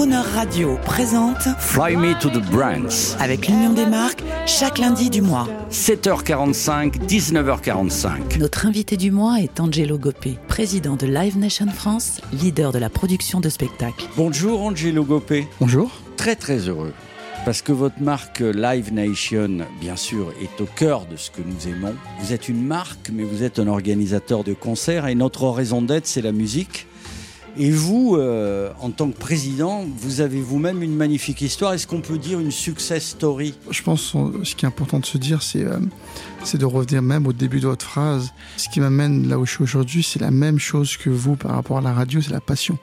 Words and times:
Crooner 0.00 0.22
Radio 0.34 0.78
présente 0.82 1.42
Fly 1.58 1.94
Me 1.94 2.18
to 2.18 2.30
the 2.30 2.42
Brands. 2.50 3.14
avec 3.18 3.48
l'Union 3.48 3.74
des 3.74 3.84
marques 3.84 4.22
chaque 4.46 4.78
lundi 4.78 5.10
du 5.10 5.20
mois. 5.20 5.46
7h45, 5.70 7.06
19h45. 7.06 8.38
Notre 8.38 8.64
invité 8.64 8.96
du 8.96 9.10
mois 9.10 9.40
est 9.42 9.60
Angelo 9.60 9.98
Gopé, 9.98 10.38
président 10.48 10.96
de 10.96 11.06
Live 11.06 11.36
Nation 11.36 11.66
France, 11.66 12.22
leader 12.32 12.72
de 12.72 12.78
la 12.78 12.88
production 12.88 13.40
de 13.40 13.50
spectacles. 13.50 14.06
Bonjour 14.16 14.62
Angelo 14.62 15.04
Gopé. 15.04 15.46
Bonjour. 15.60 15.90
Très 16.16 16.34
très 16.34 16.60
heureux. 16.66 16.94
Parce 17.44 17.60
que 17.60 17.72
votre 17.72 18.00
marque 18.00 18.40
Live 18.40 18.94
Nation, 18.94 19.66
bien 19.82 19.96
sûr, 19.96 20.32
est 20.40 20.62
au 20.62 20.66
cœur 20.76 21.04
de 21.04 21.16
ce 21.16 21.30
que 21.30 21.42
nous 21.44 21.68
aimons. 21.68 21.94
Vous 22.20 22.32
êtes 22.32 22.48
une 22.48 22.66
marque, 22.66 23.10
mais 23.12 23.24
vous 23.24 23.42
êtes 23.42 23.58
un 23.58 23.66
organisateur 23.66 24.44
de 24.44 24.54
concerts 24.54 25.08
et 25.08 25.14
notre 25.14 25.46
raison 25.50 25.82
d'être, 25.82 26.06
c'est 26.06 26.22
la 26.22 26.32
musique. 26.32 26.86
Et 27.56 27.70
vous, 27.70 28.16
euh, 28.16 28.70
en 28.80 28.90
tant 28.90 29.10
que 29.10 29.18
président, 29.18 29.84
vous 29.98 30.20
avez 30.20 30.40
vous-même 30.40 30.82
une 30.82 30.94
magnifique 30.94 31.42
histoire. 31.42 31.72
Est-ce 31.72 31.86
qu'on 31.86 32.00
peut 32.00 32.18
dire 32.18 32.38
une 32.38 32.50
success 32.50 33.04
story? 33.08 33.54
Je 33.70 33.82
pense 33.82 34.12
que 34.12 34.44
ce 34.44 34.54
qui 34.54 34.64
est 34.64 34.68
important 34.68 35.00
de 35.00 35.06
se 35.06 35.18
dire, 35.18 35.40
euh, 35.56 35.78
c'est 36.44 36.58
de 36.58 36.64
revenir 36.64 37.02
même 37.02 37.26
au 37.26 37.32
début 37.32 37.60
de 37.60 37.66
votre 37.66 37.84
phrase. 37.84 38.32
Ce 38.56 38.68
qui 38.68 38.80
m'amène 38.80 39.28
là 39.28 39.38
où 39.38 39.46
je 39.46 39.52
suis 39.52 39.62
aujourd'hui, 39.62 40.02
c'est 40.02 40.20
la 40.20 40.30
même 40.30 40.58
chose 40.58 40.96
que 40.96 41.10
vous 41.10 41.36
par 41.36 41.52
rapport 41.52 41.78
à 41.78 41.80
la 41.80 41.92
radio, 41.92 42.20
c'est 42.20 42.32
la 42.32 42.40
passion. 42.40 42.78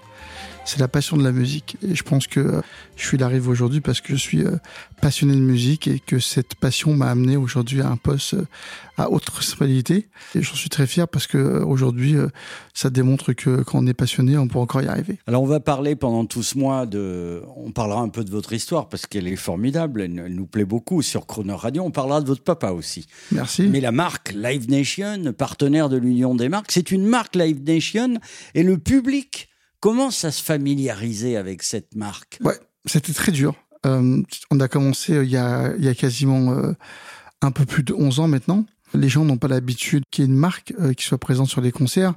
C'est 0.67 0.81
la 0.81 0.89
passion 0.89 1.15
de 1.15 1.23
la 1.23 1.31
musique. 1.31 1.77
Et 1.81 1.95
je 1.95 2.03
pense 2.03 2.27
que 2.27 2.41
euh, 2.41 2.61
je 2.97 3.07
suis 3.07 3.17
d'arriver 3.17 3.47
aujourd'hui 3.47 3.79
parce 3.79 4.01
que 4.01 4.13
je 4.13 4.19
suis 4.19 4.43
euh, 4.43 4.57
passionné 5.01 5.33
de 5.33 5.39
musique 5.39 5.87
et 5.87 5.99
que 5.99 6.19
cette 6.19 6.55
passion 6.55 6.93
m'a 6.93 7.09
amené 7.09 7.37
aujourd'hui 7.37 7.79
à 7.79 7.87
un 7.87 7.95
poste 7.95 8.33
euh, 8.33 8.45
à 8.97 9.09
haute 9.09 9.29
responsabilité. 9.29 10.09
Et 10.35 10.41
j'en 10.41 10.55
suis 10.55 10.67
très 10.67 10.85
fier 10.85 11.07
parce 11.07 11.25
que 11.25 11.63
aujourd'hui, 11.63 12.17
ça 12.73 12.89
démontre 12.89 13.31
que 13.31 13.63
quand 13.63 13.79
on 13.79 13.87
est 13.87 13.93
passionné, 13.93 14.37
on 14.37 14.49
peut 14.49 14.59
encore 14.59 14.81
y 14.81 14.87
arriver. 14.87 15.19
Alors 15.25 15.41
on 15.41 15.45
va 15.45 15.61
parler 15.61 15.95
pendant 15.95 16.25
tout 16.25 16.43
ce 16.43 16.57
mois 16.57 16.85
de... 16.85 17.43
On 17.55 17.71
parlera 17.71 18.01
un 18.01 18.09
peu 18.09 18.25
de 18.25 18.31
votre 18.31 18.51
histoire 18.51 18.89
parce 18.89 19.05
qu'elle 19.05 19.29
est 19.29 19.37
formidable, 19.37 20.01
elle, 20.01 20.19
elle 20.25 20.35
nous 20.35 20.47
plaît 20.47 20.65
beaucoup 20.65 21.01
sur 21.01 21.27
Croner 21.27 21.53
Radio. 21.53 21.83
On 21.83 21.91
parlera 21.91 22.19
de 22.19 22.27
votre 22.27 22.43
papa 22.43 22.71
aussi. 22.71 23.07
Merci. 23.31 23.67
Mais 23.67 23.79
la 23.79 23.93
marque 23.93 24.33
Live 24.33 24.69
Nation, 24.69 25.31
partenaire 25.31 25.87
de 25.87 25.95
l'Union 25.95 26.35
des 26.35 26.49
marques, 26.49 26.73
c'est 26.73 26.91
une 26.91 27.05
marque 27.05 27.37
Live 27.37 27.63
Nation 27.63 28.15
et 28.53 28.63
le 28.63 28.77
public 28.77 29.47
commence 29.79 30.25
à 30.25 30.31
se 30.31 30.43
familiariser 30.43 31.37
avec 31.37 31.63
cette 31.63 31.95
marque? 31.95 32.39
Ouais, 32.43 32.59
c'était 32.85 33.13
très 33.13 33.31
dur. 33.31 33.55
Euh, 33.85 34.21
on 34.51 34.59
a 34.59 34.67
commencé 34.67 35.13
euh, 35.13 35.23
il 35.23 35.31
y 35.31 35.37
a, 35.37 35.95
quasiment 35.95 36.51
euh, 36.51 36.73
un 37.41 37.51
peu 37.51 37.65
plus 37.65 37.83
de 37.83 37.93
11 37.93 38.19
ans 38.19 38.27
maintenant. 38.27 38.65
Les 38.93 39.09
gens 39.09 39.25
n'ont 39.25 39.37
pas 39.37 39.49
l'habitude 39.49 40.03
qu'il 40.11 40.23
y 40.23 40.27
ait 40.27 40.31
une 40.31 40.37
marque 40.37 40.73
qui 40.95 41.03
soit 41.03 41.17
présente 41.17 41.49
sur 41.49 41.59
les 41.59 41.73
concerts. 41.73 42.13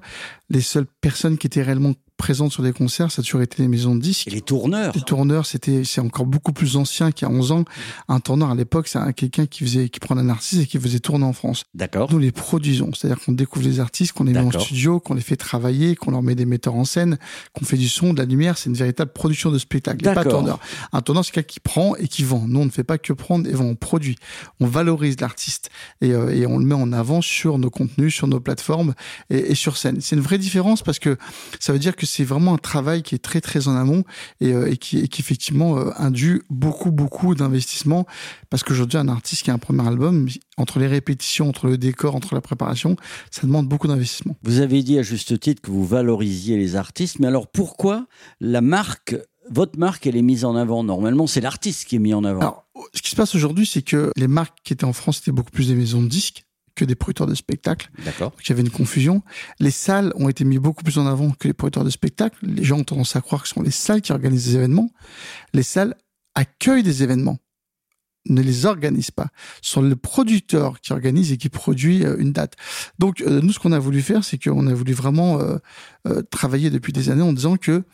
Les 0.51 0.61
seules 0.61 0.87
personnes 1.01 1.37
qui 1.37 1.49
étaient 1.49 1.63
réellement 1.63 1.95
présentes 2.21 2.53
sur 2.53 2.63
des 2.63 2.73
concerts, 2.73 3.11
ça 3.11 3.21
a 3.21 3.23
toujours 3.25 3.41
été 3.43 3.63
les 3.63 3.69
maisons 3.69 3.95
de 3.95 4.01
disques. 4.01 4.29
Et 4.29 4.31
les 4.31 4.43
tourneurs. 4.43 4.93
Les 4.95 5.01
tourneurs, 5.01 5.47
c'était, 5.47 5.85
c'est 5.85 6.01
encore 6.03 6.27
beaucoup 6.27 6.53
plus 6.53 6.77
ancien 6.77 7.13
qu'il 7.13 7.27
y 7.27 7.31
a 7.31 7.35
11 7.35 7.51
ans. 7.53 7.65
Un 8.09 8.21
tourneur 8.21 8.51
à 8.51 8.55
l'époque, 8.55 8.89
c'est 8.89 8.99
un- 8.99 9.13
quelqu'un 9.13 9.47
qui 9.47 9.65
faisait, 9.65 9.89
qui 9.89 10.01
prenait 10.01 10.21
un 10.21 10.29
artiste 10.29 10.63
et 10.63 10.67
qui 10.67 10.79
faisait 10.79 11.01
tourner 11.01 11.25
en 11.25 11.33
France. 11.33 11.65
D'accord. 11.75 12.13
Nous 12.13 12.19
les 12.19 12.31
produisons, 12.33 12.91
c'est-à-dire 12.93 13.19
qu'on 13.25 13.33
découvre 13.33 13.65
les 13.67 13.81
artistes, 13.81 14.13
qu'on 14.13 14.25
les 14.25 14.33
met 14.33 14.39
en 14.41 14.51
studio, 14.67 15.01
qu'on 15.01 15.15
les 15.15 15.21
fait 15.23 15.37
travailler, 15.37 15.97
qu'on 15.97 16.11
leur 16.11 16.23
met 16.23 16.35
des 16.35 16.45
metteurs 16.45 16.75
en 16.75 16.85
scène, 16.85 17.19
qu'on 17.55 17.65
fait 17.65 17.77
du 17.79 17.89
son, 17.89 18.13
de 18.13 18.19
la 18.19 18.27
lumière. 18.27 18.59
C'est 18.59 18.69
une 18.69 18.77
véritable 18.77 19.13
production 19.13 19.51
de 19.51 19.59
spectacle. 19.59 19.99
Il 20.01 20.05
n'y 20.05 20.09
a 20.09 20.15
pas 20.15 20.25
tourneur. 20.31 20.61
Un 20.93 21.01
tourneur, 21.01 21.25
c'est 21.25 21.33
quelqu'un 21.33 21.49
qui 21.49 21.61
prend 21.61 21.97
et 21.97 22.07
qui 22.07 22.23
vend. 22.23 22.45
Nous, 22.47 22.61
on 22.61 22.65
ne 22.67 22.71
fait 22.71 22.85
pas 22.85 22.99
que 22.99 23.13
prendre 23.15 23.49
et 23.49 23.53
vend, 23.53 23.65
on 23.65 23.75
produit. 23.77 24.17
On 24.61 24.67
valorise 24.67 25.19
l'artiste 25.21 25.71
et, 26.01 26.13
euh, 26.13 26.29
et 26.35 26.47
on 26.47 26.59
le 26.59 26.65
met 26.67 26.75
en 26.75 26.93
avant 26.93 27.23
sur 27.23 27.59
nos 27.59 27.71
contenus, 27.71 28.15
sur 28.15 28.27
nos 28.29 28.41
plateformes 28.41 28.95
et, 29.31 29.53
et 29.53 29.55
sur 29.55 29.77
scène. 29.77 30.01
C'est 30.01 30.17
une 30.17 30.23
vraie 30.23 30.39
différence 30.39 30.83
parce 30.83 30.99
que 30.99 31.17
ça 31.59 31.73
veut 31.73 31.79
dire 31.79 31.97
que 31.97 32.07
c'est 32.11 32.25
vraiment 32.25 32.55
un 32.55 32.59
travail 32.59 33.03
qui 33.03 33.15
est 33.15 33.19
très 33.19 33.41
très 33.41 33.69
en 33.69 33.77
amont 33.77 34.05
et, 34.41 34.53
euh, 34.53 34.71
et 34.71 34.77
qui, 34.77 34.99
et 34.99 35.09
qui 35.09 35.21
effectivement 35.21 35.79
euh, 35.79 35.91
induit 35.97 36.43
beaucoup 36.51 36.91
beaucoup 36.91 37.35
d'investissement 37.35 38.07
parce 38.51 38.63
qu'aujourd'hui 38.63 38.99
un 38.99 39.09
artiste 39.09 39.45
qui 39.45 39.51
a 39.51 39.55
un 39.55 39.59
premier 39.59 39.87
album 39.87 40.29
entre 40.57 40.79
les 40.79 40.87
répétitions, 40.87 41.49
entre 41.49 41.67
le 41.69 41.79
décor, 41.79 42.15
entre 42.15 42.35
la 42.35 42.41
préparation, 42.41 42.97
ça 43.31 43.47
demande 43.47 43.69
beaucoup 43.69 43.89
d'investissement. 43.89 44.37
Vous 44.43 44.61
avez 44.61 44.83
dit 44.83 44.99
à 44.99 45.03
juste 45.03 45.39
titre 45.41 45.63
que 45.63 45.71
vous 45.71 45.87
valorisiez 45.87 46.57
les 46.57 46.77
artistes, 46.77 47.19
mais 47.19 47.27
alors 47.27 47.47
pourquoi 47.47 48.07
la 48.41 48.61
marque, 48.61 49.17
votre 49.51 49.79
marque, 49.79 50.07
elle 50.07 50.17
est 50.17 50.23
mise 50.23 50.45
en 50.45 50.57
avant? 50.57 50.85
Normalement, 50.85 51.27
c'est 51.27 51.41
l'artiste 51.41 51.87
qui 51.87 51.97
est 51.97 52.01
mis 52.01 52.15
en 52.15 52.25
avant. 52.25 52.41
Alors, 52.41 52.67
ce 52.95 53.03
qui 53.03 53.11
se 53.11 53.17
passe 53.17 53.35
aujourd'hui, 53.35 53.67
c'est 53.67 53.83
que 53.83 54.13
les 54.17 54.29
marques 54.29 54.59
qui 54.65 54.73
étaient 54.73 54.85
en 54.85 54.93
France 54.93 55.19
étaient 55.21 55.33
beaucoup 55.33 55.51
plus 55.51 55.69
des 55.69 55.75
maisons 55.75 56.03
de 56.03 56.09
disques 56.09 56.45
que 56.75 56.85
des 56.85 56.95
producteurs 56.95 57.27
de 57.27 57.35
spectacles. 57.35 57.91
D'accord. 58.05 58.31
Donc, 58.31 58.41
il 58.45 58.51
y 58.51 58.53
avait 58.53 58.63
une 58.63 58.71
confusion. 58.71 59.23
Les 59.59 59.71
salles 59.71 60.13
ont 60.17 60.29
été 60.29 60.45
mis 60.45 60.59
beaucoup 60.59 60.83
plus 60.83 60.99
en 60.99 61.07
avant 61.07 61.31
que 61.31 61.49
les 61.49 61.55
producteurs 61.55 61.85
de 61.85 61.91
spectacles. 61.91 62.39
Les 62.43 62.65
gens 62.65 62.79
ont 62.79 62.85
tendance 62.85 63.17
à 63.17 63.21
croire 63.21 63.43
que 63.43 63.49
ce 63.49 63.55
sont 63.55 63.63
les 63.63 63.71
salles 63.71 64.03
qui 64.03 64.13
organisent 64.13 64.47
des 64.47 64.57
événements. 64.57 64.91
Les 65.53 65.63
salles 65.63 65.95
accueillent 66.35 66.83
des 66.83 67.03
événements, 67.03 67.39
ne 68.27 68.43
les 68.43 68.67
organisent 68.67 69.11
pas. 69.11 69.29
Ce 69.63 69.73
sont 69.73 69.83
le 69.83 69.97
producteur 69.97 70.81
qui 70.81 70.93
organise 70.93 71.33
et 71.33 71.37
qui 71.37 71.49
produit 71.49 72.05
euh, 72.05 72.17
une 72.19 72.33
date. 72.33 72.55
Donc, 72.99 73.21
euh, 73.21 73.41
nous, 73.41 73.53
ce 73.53 73.59
qu'on 73.59 73.73
a 73.73 73.79
voulu 73.79 74.03
faire, 74.03 74.25
c'est 74.25 74.43
qu'on 74.43 74.67
a 74.67 74.75
voulu 74.75 74.93
vraiment 74.93 75.41
euh, 75.41 75.59
euh, 76.07 76.23
travailler 76.23 76.71
depuis 76.71 76.93
des 76.93 77.11
années 77.11 77.23
en 77.23 77.33
disant 77.33 77.57
que 77.57 77.85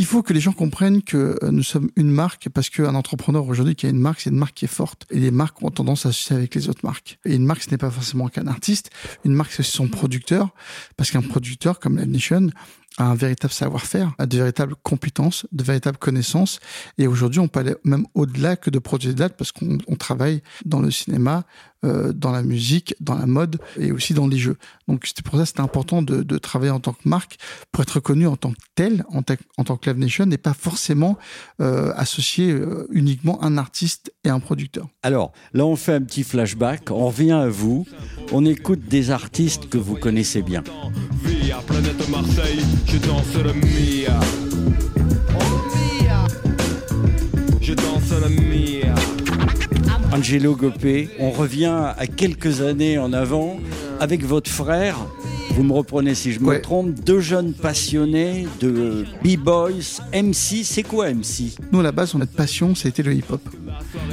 il 0.00 0.06
faut 0.06 0.22
que 0.22 0.32
les 0.32 0.40
gens 0.40 0.52
comprennent 0.52 1.02
que 1.02 1.38
euh, 1.42 1.50
nous 1.50 1.62
sommes 1.62 1.90
une 1.94 2.10
marque 2.10 2.48
parce 2.48 2.70
qu'un 2.70 2.94
entrepreneur 2.94 3.46
aujourd'hui 3.46 3.74
qui 3.74 3.84
a 3.84 3.90
une 3.90 3.98
marque, 3.98 4.22
c'est 4.22 4.30
une 4.30 4.38
marque 4.38 4.54
qui 4.54 4.64
est 4.64 4.68
forte. 4.68 5.04
Et 5.10 5.20
les 5.20 5.30
marques 5.30 5.62
ont 5.62 5.70
tendance 5.70 6.06
à 6.06 6.08
associer 6.08 6.34
avec 6.34 6.54
les 6.54 6.70
autres 6.70 6.80
marques. 6.84 7.18
Et 7.26 7.34
une 7.34 7.44
marque, 7.44 7.64
ce 7.64 7.70
n'est 7.70 7.76
pas 7.76 7.90
forcément 7.90 8.28
qu'un 8.28 8.46
artiste. 8.46 8.88
Une 9.26 9.34
marque, 9.34 9.52
c'est 9.52 9.62
son 9.62 9.88
producteur. 9.88 10.54
Parce 10.96 11.10
qu'un 11.10 11.20
producteur, 11.20 11.78
comme 11.80 11.98
la 11.98 12.06
Nation, 12.06 12.48
a 12.96 13.04
un 13.04 13.14
véritable 13.14 13.52
savoir-faire, 13.52 14.14
a 14.18 14.24
de 14.24 14.38
véritables 14.38 14.74
compétences, 14.82 15.46
de 15.52 15.62
véritables 15.62 15.98
connaissances. 15.98 16.60
Et 16.96 17.06
aujourd'hui, 17.06 17.40
on 17.40 17.48
peut 17.48 17.60
aller 17.60 17.74
même 17.84 18.06
au-delà 18.14 18.56
que 18.56 18.70
de 18.70 18.78
produire 18.78 19.12
des 19.12 19.18
dates 19.18 19.36
parce 19.36 19.52
qu'on 19.52 19.76
on 19.86 19.96
travaille 19.96 20.42
dans 20.64 20.80
le 20.80 20.90
cinéma, 20.90 21.44
euh, 21.84 22.12
dans 22.12 22.30
la 22.32 22.42
musique, 22.42 22.94
dans 23.00 23.14
la 23.16 23.26
mode 23.26 23.58
et 23.78 23.92
aussi 23.92 24.14
dans 24.14 24.26
les 24.28 24.38
jeux. 24.38 24.56
Donc, 24.88 25.06
c'était 25.06 25.22
pour 25.22 25.34
ça 25.36 25.42
que 25.42 25.48
c'était 25.48 25.60
important 25.60 26.02
de, 26.02 26.22
de 26.22 26.38
travailler 26.38 26.72
en 26.72 26.80
tant 26.80 26.92
que 26.92 27.08
marque 27.08 27.38
pour 27.72 27.82
être 27.82 27.90
reconnu 27.92 28.26
en 28.26 28.36
tant 28.36 28.50
que 28.52 28.58
tel, 28.74 29.04
en, 29.08 29.22
ta- 29.22 29.36
en 29.56 29.64
tant 29.64 29.76
que 29.76 29.88
Live 29.88 29.98
Nation, 29.98 30.30
et 30.30 30.38
pas 30.38 30.54
forcément 30.54 31.16
euh, 31.60 31.92
associer 31.96 32.50
euh, 32.50 32.86
uniquement 32.90 33.42
un 33.42 33.56
artiste 33.58 34.12
et 34.24 34.28
un 34.28 34.40
producteur. 34.40 34.88
Alors, 35.02 35.32
là, 35.54 35.64
on 35.64 35.76
fait 35.76 35.94
un 35.94 36.02
petit 36.02 36.22
flashback. 36.24 36.90
On 36.90 37.06
revient 37.06 37.32
à 37.32 37.48
vous. 37.48 37.86
On 38.32 38.44
écoute 38.44 38.80
des 38.88 39.10
artistes 39.10 39.68
que 39.68 39.78
vous 39.78 39.96
connaissez 39.96 40.42
bien. 40.42 40.62
Via 41.24 41.58
planète 41.66 42.08
Marseille, 42.08 42.60
je 42.86 42.98
danse 42.98 43.34
le 43.34 43.52
Mia. 43.54 44.20
Je 47.60 47.74
danse 47.74 48.10
le 48.10 48.28
Mia. 48.28 48.79
Angelo 50.12 50.56
Gopé, 50.56 51.08
on 51.18 51.30
revient 51.30 51.66
à 51.96 52.06
quelques 52.06 52.60
années 52.62 52.98
en 52.98 53.12
avant 53.12 53.58
avec 54.00 54.24
votre 54.24 54.50
frère. 54.50 54.96
Vous 55.54 55.62
me 55.64 55.72
reprenez 55.72 56.14
si 56.14 56.32
je 56.32 56.40
me 56.40 56.46
Ouais. 56.46 56.60
trompe. 56.60 56.94
Deux 57.04 57.20
jeunes 57.20 57.52
passionnés 57.54 58.46
de 58.60 59.04
B-Boys, 59.24 60.00
MC. 60.12 60.64
C'est 60.64 60.82
quoi 60.82 61.08
MC 61.12 61.54
Nous, 61.72 61.80
à 61.80 61.82
la 61.82 61.92
base, 61.92 62.14
notre 62.14 62.32
passion, 62.32 62.74
c'était 62.74 63.02
le 63.02 63.14
hip-hop. 63.14 63.40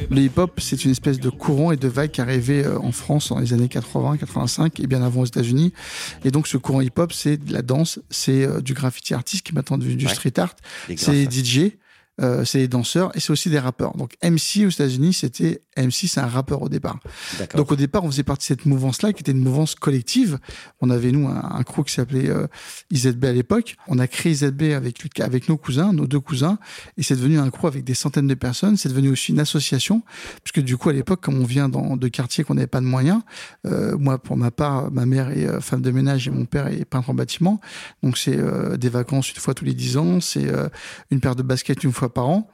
Le 0.10 0.22
hip-hop, 0.22 0.60
c'est 0.60 0.84
une 0.86 0.92
espèce 0.92 1.20
de 1.20 1.30
courant 1.30 1.72
et 1.72 1.78
de 1.78 1.88
vague 1.88 2.12
qui 2.12 2.22
arrivait 2.22 2.66
euh, 2.66 2.80
en 2.80 2.92
France 2.92 3.30
dans 3.30 3.40
les 3.40 3.54
années 3.54 3.68
80, 3.70 4.18
85 4.18 4.80
et 4.80 4.88
bien 4.88 5.02
avant 5.04 5.22
aux 5.22 5.26
États-Unis. 5.26 5.74
Et 6.26 6.32
donc, 6.32 6.48
ce 6.48 6.58
courant 6.58 6.82
hip-hop, 6.82 7.14
c'est 7.14 7.38
de 7.38 7.54
la 7.54 7.62
danse, 7.62 8.00
c'est 8.10 8.44
euh, 8.44 8.60
du 8.62 8.74
graffiti 8.74 9.14
artiste 9.14 9.46
qui 9.46 9.52
est 9.52 9.56
maintenant 9.56 9.78
devenu 9.78 9.96
du 9.96 10.08
street 10.08 10.34
art, 10.40 10.56
c'est. 10.96 11.28
DJ, 11.32 11.72
euh, 12.22 12.46
c'est 12.46 12.60
les 12.60 12.68
danseurs 12.68 13.16
et 13.16 13.20
c'est 13.20 13.32
aussi 13.32 13.50
des 13.50 13.60
rappeurs. 13.60 13.96
Donc, 13.96 14.16
MC 14.24 14.66
aux 14.66 14.70
États-Unis, 14.70 15.14
c'était 15.14 15.62
MC, 15.78 16.08
c'est 16.08 16.20
un 16.20 16.28
rappeur 16.28 16.62
au 16.62 16.70
départ. 16.70 17.00
Donc 17.56 17.72
au 17.72 17.76
départ, 17.76 18.04
on 18.04 18.12
faisait 18.12 18.24
partie 18.24 18.46
de 18.46 18.60
cette 18.60 18.66
mouvance-là, 18.66 19.14
qui 19.14 19.22
était 19.22 19.32
une 19.32 19.44
mouvance 19.44 19.76
collective. 19.76 20.40
On 20.82 20.90
avait, 20.90 21.12
nous, 21.12 21.28
un, 21.28 21.44
un 21.44 21.64
crew 21.64 21.84
qui 21.86 21.94
s'appelait 21.94 22.30
euh, 22.30 22.48
IZB 22.92 23.26
à 23.26 23.34
l'époque. 23.34 23.76
On 23.88 24.00
a 24.00 24.08
créé 24.08 24.32
IZB 24.32 24.74
avec, 24.74 25.20
avec 25.20 25.50
nos 25.50 25.58
cousins, 25.58 25.94
nos 25.94 26.08
deux 26.08 26.20
cousins, 26.20 26.58
et 26.98 27.04
c'est 27.04 27.16
devenu 27.16 27.40
un 27.40 27.50
crew 27.50 27.66
avec 27.68 27.84
des 27.84 27.94
centaines 27.94 28.28
de 28.28 28.34
personnes. 28.34 28.78
C'est 28.78 28.90
devenu 28.90 29.10
aussi 29.10 29.32
une 29.32 29.40
association, 29.40 30.02
puisque 30.44 30.66
du 30.66 30.78
coup, 30.78 30.90
à 30.90 30.94
l'époque, 30.94 31.22
comme 31.22 31.40
on 31.40 31.46
vient 31.46 31.70
dans, 31.70 31.98
de 31.98 32.08
quartiers 32.08 32.44
qu'on 32.44 32.56
n'avait 32.56 32.68
pas 32.68 32.82
de 32.82 32.86
moyens, 32.86 33.22
euh, 33.66 33.98
moi, 33.98 34.18
pour 34.18 34.38
ma 34.38 34.52
part, 34.52 34.92
ma 34.92 35.06
mère 35.06 35.30
est 35.30 35.48
euh, 35.48 35.62
femme 35.62 35.82
de 35.82 35.92
ménage 35.92 36.28
et 36.28 36.32
mon 36.32 36.46
père 36.46 36.68
est 36.68 36.86
peintre 36.86 37.10
en 37.10 37.14
bâtiment. 37.14 37.60
Donc 38.04 38.18
c'est 38.18 38.38
euh, 38.38 38.78
des 38.78 38.90
vacances 38.90 39.32
une 39.32 39.40
fois 39.40 39.54
tous 39.54 39.66
les 39.66 39.74
dix 39.74 39.98
ans, 39.98 40.22
c'est 40.22 40.48
euh, 40.48 40.70
une 41.12 41.20
paire 41.20 41.36
de 41.36 41.44
baskets 41.44 41.84
une 41.84 41.92
fois 41.92 42.07
par 42.10 42.30
an. 42.30 42.50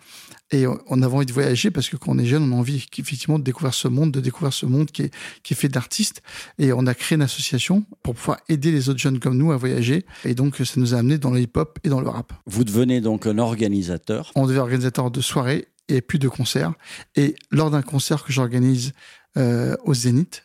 Et 0.52 0.68
on 0.68 1.02
avait 1.02 1.16
envie 1.16 1.26
de 1.26 1.34
voyager 1.34 1.72
parce 1.72 1.90
que 1.90 1.98
quand 1.98 2.12
on 2.12 2.20
est 2.20 2.28
jeune, 2.28 2.44
on 2.44 2.56
a 2.56 2.60
envie 2.60 2.86
effectivement 2.98 3.40
de 3.40 3.44
découvrir 3.44 3.74
ce 3.74 3.88
monde, 3.88 4.12
de 4.12 4.20
découvrir 4.20 4.54
ce 4.54 4.68
monde 4.68 4.92
qui 4.92 5.04
est, 5.04 5.14
qui 5.42 5.54
est 5.54 5.58
fait 5.58 5.68
d'artistes. 5.68 6.22
Et 6.60 6.72
on 6.74 6.86
a 6.86 6.94
créé 6.94 7.16
une 7.16 7.24
association 7.24 7.84
pour 8.04 8.14
pouvoir 8.14 8.38
aider 8.50 8.72
les 8.72 8.88
autres 8.88 9.00
jeunes 9.00 9.20
comme 9.20 9.36
nous 9.36 9.52
à 9.52 9.58
voyager. 9.58 10.06
Et 10.26 10.36
donc, 10.36 10.58
ça 10.58 10.74
nous 10.78 10.94
a 10.94 11.00
amené 11.00 11.18
dans 11.18 11.32
le 11.32 11.40
hip-hop 11.40 11.80
et 11.84 11.90
dans 11.90 12.02
le 12.02 12.10
rap. 12.10 12.34
Vous 12.46 12.64
devenez 12.64 13.02
donc 13.02 13.26
un 13.26 13.40
organisateur. 13.40 14.32
On 14.36 14.46
devait 14.46 14.60
organisateur 14.60 15.10
de 15.10 15.22
soirées 15.22 15.70
et 15.88 16.02
puis 16.02 16.20
de 16.20 16.28
concerts. 16.28 16.74
Et 17.16 17.36
lors 17.50 17.72
d'un 17.72 17.82
concert 17.82 18.24
que 18.24 18.32
j'organise 18.32 18.94
euh, 19.38 19.76
au 19.86 19.96
Zénith, 19.96 20.44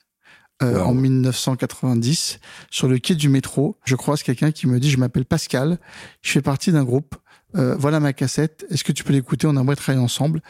euh, 0.63 0.81
Wow. 0.81 0.87
en 0.89 0.95
1990, 0.95 2.41
sur 2.71 2.89
le 2.89 2.99
quai 2.99 3.15
du 3.15 3.29
métro, 3.29 3.79
je 3.85 3.95
croise 3.95 4.23
quelqu'un 4.25 4.51
qui 4.51 4.67
me 4.67 4.81
dit, 4.81 4.91
je 4.91 4.97
m'appelle 4.97 5.25
Pascal, 5.25 5.79
je 6.23 6.33
fais 6.33 6.43
partie 6.43 6.73
d'un 6.73 6.83
groupe 6.83 7.15
euh, 7.57 7.77
voilà 7.77 8.01
ma 8.01 8.13
cassette, 8.13 8.67
est-ce 8.71 8.85
que 8.85 8.93
tu 8.93 9.05
peux 9.05 9.13
l'écouter? 9.13 9.47
On 9.47 9.57
aimerait 9.57 9.77
travailler 9.77 10.03
ensemble. 10.03 10.43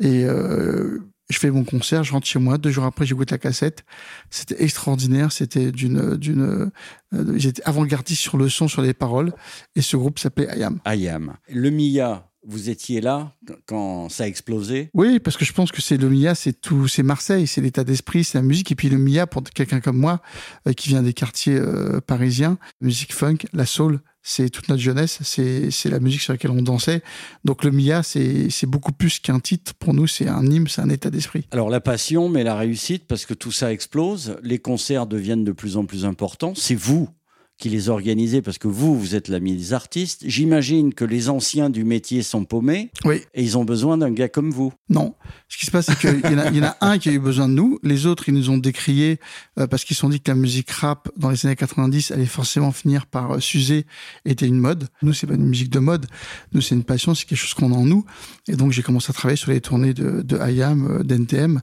Et 0.00 0.24
euh, 0.24 1.00
je 1.30 1.38
fais 1.38 1.50
mon 1.50 1.64
concert, 1.64 2.04
je 2.04 2.12
rentre 2.12 2.26
chez 2.26 2.38
moi. 2.38 2.58
Deux 2.58 2.70
jours 2.70 2.84
après, 2.84 3.06
j'écoute 3.06 3.30
la 3.30 3.38
cassette. 3.38 3.84
C'était 4.30 4.62
extraordinaire. 4.62 5.32
C'était 5.32 5.72
d'une, 5.72 6.16
d'une, 6.16 6.70
euh, 7.14 7.34
j'étais 7.36 7.62
avant-gardiste 7.64 8.20
sur 8.20 8.36
le 8.36 8.48
son, 8.48 8.68
sur 8.68 8.82
les 8.82 8.94
paroles. 8.94 9.32
Et 9.74 9.82
ce 9.82 9.96
groupe 9.96 10.18
s'appelait 10.18 10.48
Ayam. 10.48 10.80
Ayam. 10.84 11.34
Le 11.48 11.70
Mia, 11.70 12.28
vous 12.46 12.68
étiez 12.68 13.00
là 13.00 13.32
quand 13.66 14.08
ça 14.10 14.24
a 14.24 14.26
explosé? 14.26 14.90
Oui, 14.92 15.18
parce 15.18 15.36
que 15.36 15.44
je 15.44 15.52
pense 15.52 15.72
que 15.72 15.80
c'est 15.80 15.96
le 15.96 16.10
Mia, 16.10 16.34
c'est 16.34 16.52
tout, 16.52 16.88
c'est 16.88 17.02
Marseille, 17.02 17.46
c'est 17.46 17.62
l'état 17.62 17.84
d'esprit, 17.84 18.24
c'est 18.24 18.38
la 18.38 18.42
musique. 18.42 18.70
Et 18.70 18.74
puis 18.74 18.90
le 18.90 18.98
Mia, 18.98 19.26
pour 19.26 19.42
quelqu'un 19.42 19.80
comme 19.80 19.98
moi, 19.98 20.20
euh, 20.68 20.72
qui 20.72 20.90
vient 20.90 21.02
des 21.02 21.14
quartiers 21.14 21.56
euh, 21.56 22.00
parisiens, 22.00 22.58
musique 22.80 23.14
funk, 23.14 23.38
la 23.52 23.66
soul, 23.66 24.00
c'est 24.26 24.48
toute 24.48 24.70
notre 24.70 24.80
jeunesse, 24.80 25.18
c'est 25.22 25.90
la 25.90 26.00
musique 26.00 26.22
sur 26.22 26.32
laquelle 26.32 26.50
on 26.50 26.62
dansait. 26.62 27.02
Donc 27.44 27.62
le 27.62 27.70
Mia, 27.70 28.02
c'est 28.02 28.66
beaucoup 28.66 28.92
plus 28.92 29.20
qu'un 29.20 29.38
titre. 29.38 29.74
Pour 29.74 29.92
nous, 29.92 30.06
c'est 30.06 30.26
un 30.26 30.44
hymne, 30.46 30.66
c'est 30.66 30.80
un 30.80 30.88
état 30.88 31.10
d'esprit. 31.10 31.46
Alors 31.50 31.68
la 31.68 31.80
passion, 31.80 32.30
mais 32.30 32.42
la 32.42 32.56
réussite, 32.56 33.06
parce 33.06 33.26
que 33.26 33.34
tout 33.34 33.52
ça 33.52 33.70
explose, 33.70 34.36
les 34.42 34.58
concerts 34.58 35.06
deviennent 35.06 35.44
de 35.44 35.52
plus 35.52 35.76
en 35.76 35.84
plus 35.84 36.06
importants. 36.06 36.54
C'est 36.56 36.74
vous 36.74 37.08
qui 37.56 37.68
les 37.70 37.88
organisez 37.88 38.42
parce 38.42 38.58
que 38.58 38.66
vous, 38.68 38.98
vous 38.98 39.14
êtes 39.14 39.28
l'ami 39.28 39.56
des 39.56 39.72
artistes. 39.72 40.22
J'imagine 40.26 40.92
que 40.92 41.04
les 41.04 41.28
anciens 41.28 41.70
du 41.70 41.84
métier 41.84 42.22
sont 42.22 42.44
paumés 42.44 42.90
Oui. 43.04 43.20
et 43.32 43.42
ils 43.44 43.56
ont 43.56 43.64
besoin 43.64 43.96
d'un 43.96 44.10
gars 44.10 44.28
comme 44.28 44.50
vous. 44.50 44.72
Non. 44.88 45.14
Ce 45.48 45.56
qui 45.56 45.66
se 45.66 45.70
passe, 45.70 45.86
c'est 45.86 45.96
qu'il 45.98 46.30
y, 46.32 46.34
en 46.34 46.38
a- 46.38 46.50
il 46.50 46.56
y 46.56 46.60
en 46.60 46.64
a 46.64 46.76
un 46.80 46.98
qui 46.98 47.08
a 47.08 47.12
eu 47.12 47.20
besoin 47.20 47.48
de 47.48 47.54
nous. 47.54 47.78
Les 47.84 48.06
autres, 48.06 48.28
ils 48.28 48.34
nous 48.34 48.50
ont 48.50 48.58
décriés 48.58 49.20
euh, 49.58 49.66
parce 49.68 49.84
qu'ils 49.84 49.94
se 49.94 50.00
sont 50.00 50.08
dit 50.08 50.20
que 50.20 50.30
la 50.30 50.34
musique 50.34 50.68
rap 50.70 51.08
dans 51.16 51.30
les 51.30 51.46
années 51.46 51.54
90 51.54 52.10
allait 52.10 52.26
forcément 52.26 52.72
finir 52.72 53.06
par 53.06 53.32
euh, 53.36 53.40
s'user, 53.40 53.86
était 54.24 54.46
une 54.48 54.58
mode. 54.58 54.88
Nous, 55.02 55.12
c'est 55.12 55.26
pas 55.28 55.34
une 55.34 55.46
musique 55.46 55.70
de 55.70 55.78
mode. 55.78 56.06
Nous, 56.52 56.60
c'est 56.60 56.74
une 56.74 56.82
passion, 56.84 57.14
c'est 57.14 57.24
quelque 57.24 57.38
chose 57.38 57.54
qu'on 57.54 57.72
a 57.72 57.76
en 57.76 57.84
nous. 57.86 58.04
Et 58.48 58.56
donc, 58.56 58.72
j'ai 58.72 58.82
commencé 58.82 59.10
à 59.10 59.12
travailler 59.14 59.36
sur 59.36 59.52
les 59.52 59.60
tournées 59.60 59.94
de, 59.94 60.22
de 60.22 60.36
IAM, 60.50 60.86
euh, 60.90 61.02
d'NTM. 61.04 61.60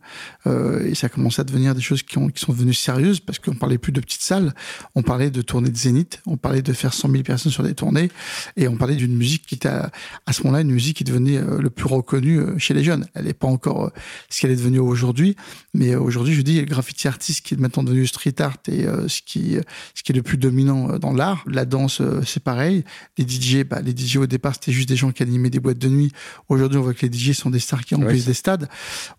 euh, 0.48 0.88
et 0.88 0.96
ça 0.96 1.08
a 1.08 1.10
commencé 1.10 1.42
à 1.42 1.44
devenir 1.44 1.76
des 1.76 1.82
choses 1.82 2.02
qui, 2.02 2.18
ont, 2.18 2.30
qui 2.30 2.40
sont 2.40 2.54
devenues 2.54 2.74
sérieuses 2.74 3.20
parce 3.20 3.40
qu'on 3.40 3.56
parlait 3.56 3.78
plus 3.78 3.92
de 3.92 4.00
petites 4.00 4.22
salles. 4.22 4.54
On 4.96 5.02
parlait 5.04 5.30
de 5.32 5.42
tournées 5.42 5.70
de 5.70 5.76
Zénith. 5.82 6.22
On 6.26 6.38
parlait 6.38 6.62
de 6.62 6.74
faire 6.74 6.94
100 6.94 7.10
000 7.12 7.24
personnes 7.24 7.52
sur 7.52 7.64
des 7.64 7.74
tournées. 7.74 8.10
Et 8.58 8.68
on 8.68 8.76
parlait 8.78 8.96
d'une 8.96 9.16
musique 9.16 9.46
qui 9.46 9.56
était 9.56 9.70
à, 9.70 9.92
à 10.26 10.34
ce 10.34 10.44
moment-là 10.44 10.62
une 10.62 10.72
musique 10.72 10.98
qui 10.98 11.04
devenait 11.04 11.38
euh, 11.38 11.60
le 11.60 11.70
plus 11.70 11.86
reconnue 11.86 12.40
euh, 12.40 12.58
chez 12.58 12.74
les 12.74 12.84
jeunes. 12.84 13.08
Elle 13.14 13.26
n'est 13.26 13.34
pas 13.34 13.48
encore 13.48 13.86
euh, 13.86 13.90
ce 14.30 14.42
qu'elle 14.42 14.52
est 14.52 14.56
devenue 14.56 14.80
aujourd'hui, 14.80 15.36
mais 15.74 15.96
aujourd'hui, 15.96 16.34
je 16.34 16.42
dis, 16.42 16.60
le 16.60 16.66
graffiti 16.66 17.08
artiste 17.08 17.46
qui 17.46 17.54
est 17.54 17.58
maintenant 17.58 17.84
devenu 17.84 18.06
street 18.08 18.36
art 18.40 18.58
et 18.68 18.86
ce 19.08 19.22
qui 19.26 19.58
ce 19.96 20.04
qui 20.04 20.12
est 20.12 20.16
le 20.16 20.22
plus 20.24 20.38
dominant 20.38 20.98
dans 21.00 21.14
l'art. 21.14 21.44
La 21.48 21.66
danse, 21.66 22.02
c'est 22.26 22.44
pareil. 22.44 22.84
Les 23.18 23.28
DJ, 23.28 23.64
bah, 23.64 23.82
les 23.82 23.96
DJ 23.96 24.18
au 24.18 24.28
départ, 24.28 24.54
c'était 24.56 24.72
juste 24.72 24.90
des 24.90 24.96
gens 24.96 25.12
qui 25.12 25.24
animaient 25.24 25.50
des 25.50 25.60
boîtes 25.60 25.78
de 25.80 25.88
nuit. 25.90 26.12
Aujourd'hui, 26.50 26.78
on 26.78 26.82
voit 26.84 26.94
que 26.94 27.06
les 27.06 27.12
DJ 27.12 27.32
sont 27.34 27.50
des 27.50 27.60
stars 27.60 27.84
qui 27.86 27.96
remplissent 27.96 28.22
Ouais. 28.22 28.28
des 28.28 28.34
stades. 28.34 28.68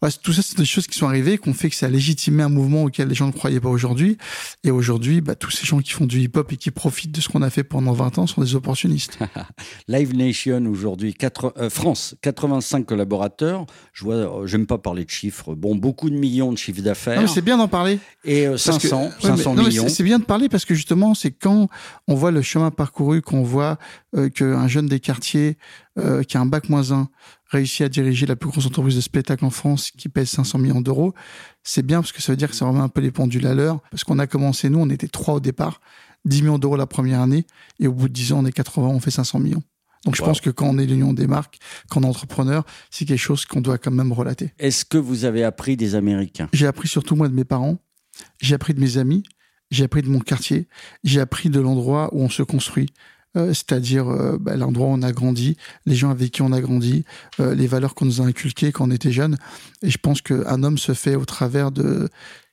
Voilà, 0.00 0.14
tout 0.22 0.32
ça, 0.32 0.42
c'est 0.42 0.56
des 0.56 0.64
choses 0.64 0.86
qui 0.86 0.98
sont 0.98 1.06
arrivées, 1.06 1.38
qu'on 1.38 1.54
fait 1.54 1.70
que 1.70 1.76
ça 1.76 1.86
a 1.86 1.88
légitimé 1.88 2.42
un 2.42 2.48
mouvement 2.48 2.84
auquel 2.84 3.08
les 3.08 3.14
gens 3.14 3.26
ne 3.26 3.32
croyaient 3.32 3.60
pas 3.60 3.68
aujourd'hui. 3.70 4.18
Et 4.64 4.70
aujourd'hui, 4.70 5.20
bah, 5.20 5.34
tous 5.34 5.50
ces 5.50 5.66
gens 5.66 5.80
qui 5.80 5.92
font 5.92 6.06
du 6.06 6.20
hip-hop 6.20 6.51
et 6.52 6.56
qui 6.56 6.70
profitent 6.70 7.12
de 7.12 7.20
ce 7.20 7.28
qu'on 7.28 7.42
a 7.42 7.50
fait 7.50 7.64
pendant 7.64 7.92
20 7.92 8.18
ans 8.18 8.26
sont 8.26 8.40
des 8.42 8.54
opportunistes. 8.54 9.18
Live 9.88 10.14
Nation 10.16 10.64
aujourd'hui, 10.66 11.14
euh, 11.56 11.70
France, 11.70 12.14
85 12.22 12.84
collaborateurs. 12.86 13.66
Je 13.92 14.04
vois, 14.04 14.14
euh, 14.14 14.46
j'aime 14.46 14.66
pas 14.66 14.78
parler 14.78 15.04
de 15.04 15.10
chiffres. 15.10 15.54
Bon, 15.54 15.74
beaucoup 15.74 16.10
de 16.10 16.16
millions 16.16 16.52
de 16.52 16.58
chiffres 16.58 16.82
d'affaires 16.82 17.28
c'est 17.28 17.42
bien 17.42 17.56
d'en 17.56 17.68
parler. 17.68 17.98
et 18.24 18.46
euh, 18.46 18.50
Parce 18.50 18.78
que- 18.78 18.88
500, 18.88 19.02
ouais, 19.04 19.08
mais- 19.22 19.28
500 19.28 19.54
non, 19.54 19.62
mais 19.62 19.68
millions. 19.68 19.88
c'est- 19.88 20.02
bien 20.02 20.18
de 20.18 20.24
parler 20.24 20.48
parce 20.48 20.64
que 20.64 20.74
justement, 20.74 21.14
c'est 21.14 21.30
quand 21.30 21.68
on 22.08 22.14
voit 22.14 22.30
le 22.30 22.42
chemin 22.42 22.70
parcouru, 22.70 23.22
qu'on 23.22 23.42
voit 23.42 23.78
euh, 24.16 24.28
qu'un 24.28 24.68
jeune 24.68 24.86
des 24.86 25.00
quartiers 25.00 25.56
euh, 25.98 26.22
qui 26.22 26.36
a 26.36 26.40
un 26.40 26.46
bac 26.46 26.68
moins 26.68 26.92
1 26.92 27.08
réussit 27.50 27.82
à 27.82 27.88
diriger 27.88 28.26
la 28.26 28.36
plus 28.36 28.48
grosse 28.50 28.66
entreprise 28.66 28.96
de 28.96 29.00
spectacle 29.00 29.44
en 29.44 29.50
France 29.50 29.90
qui 29.90 30.08
pèse 30.08 30.28
500 30.30 30.58
millions 30.58 30.80
d'euros. 30.80 31.14
C'est 31.62 31.84
bien 31.84 32.00
parce 32.00 32.12
que 32.12 32.20
ça 32.22 32.32
veut 32.32 32.36
dire 32.36 32.48
que 32.50 32.56
ça 32.56 32.66
remet 32.66 32.80
un 32.80 32.88
peu 32.88 33.00
les 33.00 33.10
pendules 33.10 33.46
à 33.46 33.54
l'heure. 33.54 33.80
Parce 33.90 34.04
qu'on 34.04 34.18
a 34.18 34.26
commencé, 34.26 34.68
nous, 34.70 34.78
on 34.80 34.88
était 34.90 35.08
trois 35.08 35.34
au 35.34 35.40
départ, 35.40 35.80
10 36.24 36.42
millions 36.42 36.58
d'euros 36.58 36.76
la 36.76 36.86
première 36.86 37.20
année, 37.20 37.46
et 37.80 37.86
au 37.88 37.92
bout 37.92 38.08
de 38.08 38.12
10 38.12 38.32
ans, 38.32 38.40
on 38.42 38.46
est 38.46 38.52
80, 38.52 38.88
on 38.88 39.00
fait 39.00 39.10
500 39.10 39.38
millions. 39.40 39.62
Donc 40.04 40.16
je 40.16 40.22
Wow. 40.22 40.28
pense 40.28 40.40
que 40.40 40.50
quand 40.50 40.66
on 40.66 40.78
est 40.78 40.86
l'union 40.86 41.12
des 41.12 41.26
marques, 41.28 41.58
quand 41.88 42.00
on 42.00 42.04
est 42.04 42.08
entrepreneur, 42.08 42.64
c'est 42.90 43.04
quelque 43.04 43.18
chose 43.18 43.44
qu'on 43.46 43.60
doit 43.60 43.78
quand 43.78 43.92
même 43.92 44.12
relater. 44.12 44.52
Est-ce 44.58 44.84
que 44.84 44.98
vous 44.98 45.24
avez 45.24 45.44
appris 45.44 45.76
des 45.76 45.94
Américains? 45.94 46.48
J'ai 46.52 46.66
appris 46.66 46.88
surtout 46.88 47.14
moi 47.14 47.28
de 47.28 47.34
mes 47.34 47.44
parents, 47.44 47.78
j'ai 48.40 48.54
appris 48.54 48.74
de 48.74 48.80
mes 48.80 48.96
amis, 48.98 49.22
j'ai 49.70 49.84
appris 49.84 50.02
de 50.02 50.08
mon 50.08 50.18
quartier, 50.18 50.66
j'ai 51.04 51.20
appris 51.20 51.50
de 51.50 51.60
l'endroit 51.60 52.10
où 52.12 52.20
on 52.22 52.28
se 52.28 52.42
construit. 52.42 52.88
Euh, 53.34 53.54
c'est-à-dire 53.54 54.08
euh, 54.10 54.36
bah, 54.38 54.56
l'endroit 54.56 54.88
où 54.88 54.90
on 54.90 55.00
a 55.00 55.10
grandi, 55.10 55.56
les 55.86 55.94
gens 55.94 56.10
avec 56.10 56.32
qui 56.32 56.42
on 56.42 56.52
a 56.52 56.60
grandi, 56.60 57.06
euh, 57.40 57.54
les 57.54 57.66
valeurs 57.66 57.94
qu'on 57.94 58.04
nous 58.04 58.20
a 58.20 58.24
inculquées 58.26 58.72
quand 58.72 58.86
on 58.86 58.90
était 58.90 59.10
jeune. 59.10 59.38
Et 59.82 59.88
je 59.88 59.96
pense 59.96 60.20
qu'un 60.20 60.62
homme 60.62 60.76
se 60.76 60.92
fait 60.92 61.14
au 61.14 61.24
travers 61.24 61.70
de 61.70 62.10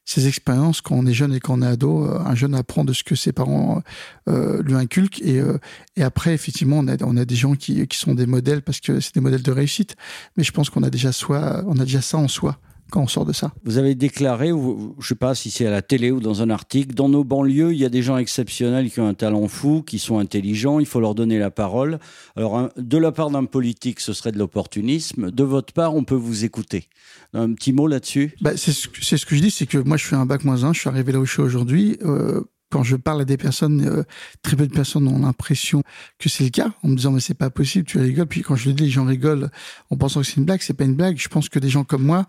ses 0.10 0.28
expériences 0.28 0.82
quand 0.82 0.96
on 0.96 1.06
est 1.06 1.14
jeune 1.14 1.36
et 1.36 1.40
quand 1.40 1.60
on 1.60 1.62
est 1.62 1.68
ado. 1.68 2.08
Euh, 2.08 2.20
Un 2.26 2.34
jeune 2.34 2.56
apprend 2.56 2.84
de 2.84 2.94
ce 2.94 3.04
que 3.04 3.14
ses 3.14 3.32
parents 3.32 3.84
euh, 4.28 4.64
lui 4.64 4.74
inculquent. 4.74 5.22
Et, 5.22 5.40
euh, 5.40 5.60
et 5.98 6.04
après, 6.04 6.34
effectivement, 6.34 6.80
on 6.80 6.88
a, 6.88 6.96
on 7.04 7.16
a 7.16 7.26
des 7.26 7.36
gens 7.36 7.54
qui, 7.54 7.86
qui 7.88 7.98
sont 7.98 8.16
des 8.16 8.26
modèles 8.26 8.64
parce 8.64 8.80
que 8.80 9.00
c'est 9.02 9.14
des 9.14 9.22
modèles 9.22 9.44
de 9.44 9.52
réussite. 9.52 9.96
Mais 10.36 10.44
je 10.44 10.52
pense 10.52 10.72
qu'on 10.72 10.82
a 10.82 10.90
déjà 10.90 11.12
soi, 11.12 11.64
on 11.68 11.78
a 11.78 11.86
déjà 11.86 12.02
ça 12.02 12.18
en 12.18 12.28
soi 12.28 12.60
quand 12.89 13.01
on 13.01 13.07
sort 13.07 13.25
de 13.25 13.33
ça. 13.33 13.51
Vous 13.63 13.77
avez 13.77 13.95
déclaré, 13.95 14.51
ou, 14.51 14.95
je 15.00 15.07
sais 15.07 15.15
pas 15.15 15.36
si 15.36 15.51
c'est 15.51 15.65
à 15.65 15.71
la 15.71 15.81
télé 15.81 16.12
ou 16.12 16.19
dans 16.19 16.41
un 16.41 16.50
article, 16.50 16.94
dans 16.95 17.09
nos 17.09 17.24
banlieues, 17.24 17.74
il 17.74 17.80
y 17.80 17.86
a 17.86 17.89
des 17.89 18.01
gens 18.01 18.18
exceptionnels 18.18 18.89
qui 18.91 19.00
ont 19.00 19.07
un 19.07 19.13
talent 19.13 19.47
fou, 19.47 19.81
qui 19.86 20.00
sont 20.00 20.18
intelligents, 20.19 20.80
il 20.80 20.86
faut 20.86 21.00
leur 21.00 21.15
donner 21.15 21.39
la 21.39 21.51
parole. 21.51 22.00
Alors, 22.36 22.57
un- 22.57 22.69
de 22.77 22.97
la 22.97 23.12
part 23.12 23.30
d'un 23.30 23.45
politique, 23.45 24.00
ce 24.00 24.13
serait 24.13 24.31
de 24.31 24.38
l'opportunisme. 24.39 25.31
De 25.31 25.44
votre 25.44 25.74
part, 25.74 25.95
on 25.95 26.03
peut 26.03 26.15
vous 26.15 26.45
écouter. 26.45 26.88
Un 27.33 27.53
petit 27.53 27.74
mot 27.74 27.88
là-dessus? 27.88 28.33
Bah, 28.41 28.51
c'est 28.57 28.71
ce, 28.71 28.88
que- 28.88 29.03
c'est 29.06 29.18
ce 29.18 29.25
que 29.25 29.36
je 29.36 29.41
dis, 29.41 29.51
c'est 29.51 29.65
que 29.65 29.77
moi 29.77 29.97
je 29.97 30.06
suis 30.06 30.15
un 30.15 30.25
bac 30.25 30.44
moins 30.44 30.63
1, 30.63 30.74
je 30.74 30.80
suis 30.80 30.89
arrivé 30.89 31.12
là 31.12 31.19
où 31.19 31.25
je 31.25 31.31
suis 31.33 31.41
aujourd'hui. 31.41 31.97
Euh, 32.03 32.41
quand 32.69 32.83
je 32.83 32.95
parle 32.95 33.21
à 33.21 33.25
des 33.25 33.38
personnes, 33.38 33.86
euh, 33.86 34.04
très 34.42 34.56
peu 34.56 34.68
de 34.68 34.74
personnes 34.74 35.07
ont 35.07 35.19
l'impression 35.19 35.83
que 36.19 36.30
c'est 36.30 36.44
le 36.44 36.50
cas, 36.50 36.71
en 36.83 36.89
me 36.89 36.95
disant 36.95 37.12
mais 37.12 37.19
c'est 37.19 37.33
pas 37.33 37.50
possible, 37.50 37.86
tu 37.86 38.00
rigoles. 38.00 38.27
Puis 38.27 38.42
quand 38.42 38.56
je 38.56 38.69
le 38.69 38.74
dis, 38.74 38.83
les 38.83 38.89
gens 38.89 39.06
rigolent 39.06 39.50
en 39.89 39.98
pensant 39.98 40.21
que 40.21 40.27
c'est 40.27 40.38
une 40.38 40.45
blague, 40.45 40.62
c'est 40.62 40.74
pas 40.74 40.86
une 40.86 40.95
blague. 40.95 41.18
Je 41.18 41.27
pense 41.27 41.50
que 41.50 41.60
des 41.60 41.69
gens 41.69 41.83
comme 41.83 42.04
moi, 42.04 42.27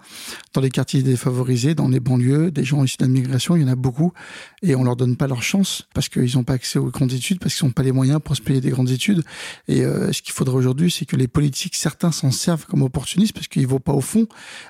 dans 0.55 0.61
les 0.61 0.71
quartiers 0.71 1.03
défavorisés, 1.03 1.75
dans 1.75 1.89
les 1.89 2.01
banlieues, 2.01 2.51
des 2.51 2.65
gens 2.65 2.83
issus 2.85 2.97
de 2.99 3.05
la 3.05 3.09
migration, 3.09 3.57
il 3.57 3.63
y 3.63 3.65
en 3.65 3.69
a 3.69 3.77
beaucoup, 3.77 4.13
et 4.63 4.75
on 4.75 4.85
leur 4.85 4.97
donne 4.97 5.17
pas 5.17 5.27
leur 5.27 5.43
chance 5.43 5.89
parce 5.95 6.09
qu'ils 6.09 6.37
n'ont 6.37 6.45
pas 6.45 6.55
accès 6.55 6.79
aux 6.79 6.91
grandes 6.91 7.13
études, 7.13 7.39
parce 7.39 7.55
qu'ils 7.55 7.67
n'ont 7.67 7.73
pas 7.73 7.83
les 7.83 7.93
moyens 7.93 8.21
pour 8.23 8.37
se 8.37 8.43
payer 8.43 8.61
des 8.61 8.71
grandes 8.71 8.91
études. 8.91 9.23
Et 9.69 9.83
euh, 9.85 10.13
ce 10.13 10.23
qu'il 10.23 10.33
faudrait 10.33 10.57
aujourd'hui, 10.57 10.91
c'est 10.91 11.05
que 11.05 11.17
les 11.17 11.29
politiques, 11.29 11.77
certains 11.77 12.13
s'en 12.13 12.31
servent 12.31 12.67
comme 12.67 12.83
opportunistes 12.83 13.33
parce 13.33 13.49
qu'ils 13.49 13.67
vont 13.67 13.79
pas 13.79 13.93
au 13.93 14.01
fond. 14.01 14.27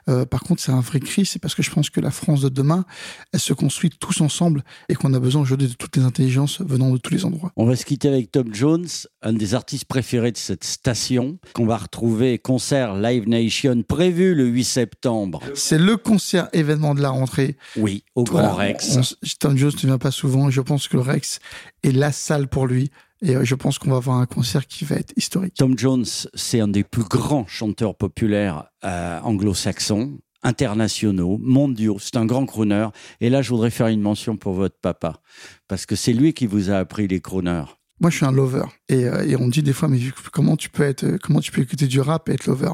Euh, 0.08 0.24
par 0.24 0.40
contre, 0.40 0.62
c'est 0.62 0.72
un 0.72 0.80
vrai 0.80 1.00
cri, 1.00 1.26
c'est 1.26 1.38
parce 1.38 1.54
que 1.54 1.62
je 1.62 1.70
pense 1.70 1.90
que 1.90 2.00
la 2.00 2.10
France 2.10 2.40
de 2.40 2.48
demain, 2.48 2.84
elle 3.32 3.40
se 3.40 3.52
construit 3.52 3.90
tous 3.90 4.20
ensemble 4.20 4.64
et 4.88 4.94
qu'on 4.94 5.14
a 5.14 5.20
besoin 5.20 5.42
aujourd'hui 5.42 5.59
de 5.68 5.74
toutes 5.74 5.96
les 5.96 6.02
intelligences 6.04 6.60
venant 6.60 6.90
de 6.90 6.98
tous 6.98 7.12
les 7.14 7.24
endroits. 7.24 7.52
On 7.56 7.64
va 7.66 7.76
se 7.76 7.84
quitter 7.84 8.08
avec 8.08 8.30
Tom 8.32 8.54
Jones, 8.54 8.86
un 9.22 9.32
des 9.32 9.54
artistes 9.54 9.84
préférés 9.86 10.32
de 10.32 10.36
cette 10.36 10.64
station, 10.64 11.38
qu'on 11.54 11.66
va 11.66 11.76
retrouver 11.76 12.38
concert 12.38 12.94
Live 12.96 13.28
Nation 13.28 13.82
prévu 13.82 14.34
le 14.34 14.46
8 14.46 14.64
septembre. 14.64 15.40
C'est 15.54 15.78
le 15.78 15.96
concert 15.96 16.48
événement 16.52 16.94
de 16.94 17.02
la 17.02 17.10
rentrée. 17.10 17.56
Oui, 17.76 18.04
au 18.14 18.24
Grand 18.24 18.54
Rex. 18.54 18.96
on- 18.96 19.26
Tom 19.38 19.56
Jones 19.56 19.72
ne 19.82 19.86
vient 19.88 19.98
pas 19.98 20.10
souvent. 20.10 20.50
Je 20.50 20.60
pense 20.60 20.88
que 20.88 20.96
le 20.96 21.02
Rex 21.02 21.38
est 21.82 21.92
la 21.92 22.12
salle 22.12 22.48
pour 22.48 22.66
lui. 22.66 22.90
Et 23.22 23.36
euh, 23.36 23.44
je 23.44 23.54
pense 23.54 23.78
qu'on 23.78 23.90
va 23.90 23.96
avoir 23.98 24.16
un 24.16 24.24
concert 24.24 24.66
qui 24.66 24.86
va 24.86 24.96
être 24.96 25.12
historique. 25.14 25.52
Tom 25.54 25.76
Jones, 25.76 26.06
c'est 26.34 26.58
un 26.60 26.68
des 26.68 26.84
plus 26.84 27.02
grands 27.04 27.46
chanteurs 27.46 27.94
populaires 27.94 28.64
euh, 28.82 29.20
anglo-saxons, 29.22 30.18
internationaux, 30.42 31.38
mondiaux. 31.40 31.98
C'est 32.00 32.16
un 32.16 32.26
grand 32.26 32.46
crooner. 32.46 32.88
Et 33.20 33.30
là, 33.30 33.42
je 33.42 33.50
voudrais 33.50 33.70
faire 33.70 33.88
une 33.88 34.00
mention 34.00 34.36
pour 34.36 34.54
votre 34.54 34.78
papa, 34.80 35.20
parce 35.68 35.86
que 35.86 35.96
c'est 35.96 36.12
lui 36.12 36.32
qui 36.32 36.46
vous 36.46 36.70
a 36.70 36.76
appris 36.76 37.08
les 37.08 37.20
crooners. 37.20 37.64
Moi, 38.00 38.08
je 38.08 38.16
suis 38.16 38.24
un 38.24 38.32
lover. 38.32 38.64
Et, 38.88 39.04
euh, 39.04 39.26
et 39.26 39.36
on 39.36 39.46
dit 39.48 39.62
des 39.62 39.74
fois, 39.74 39.86
mais 39.86 39.98
comment 40.32 40.56
tu 40.56 40.70
peux 40.70 40.84
être, 40.84 41.04
euh, 41.04 41.18
comment 41.22 41.40
tu 41.40 41.52
peux 41.52 41.60
écouter 41.60 41.86
du 41.86 42.00
rap 42.00 42.30
et 42.30 42.32
être 42.32 42.46
lover? 42.46 42.72